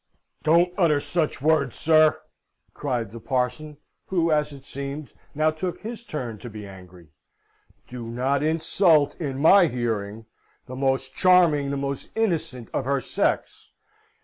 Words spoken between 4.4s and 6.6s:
it seemed, now took his turn to